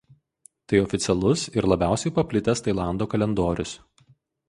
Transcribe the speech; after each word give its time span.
Tai 0.71 0.79
oficialus 0.85 1.45
ir 1.61 1.69
labiausiai 1.73 2.17
paplitęs 2.17 2.67
Tailando 2.71 3.11
kalendorius. 3.15 3.81